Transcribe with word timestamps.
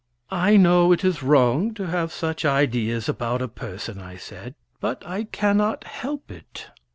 "I 0.33 0.57
know 0.57 0.91
it 0.91 1.03
is 1.05 1.21
wrong 1.21 1.75
to 1.75 1.85
have 1.85 2.11
such 2.11 2.43
ideas 2.43 3.07
about 3.07 3.39
a 3.39 3.47
person," 3.47 3.99
I 4.01 4.15
said, 4.17 4.55
"but 4.79 5.05
I 5.05 5.25
cannot 5.25 5.83
help 5.83 6.31
it." 6.31 6.69